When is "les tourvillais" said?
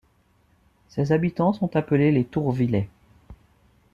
2.11-2.89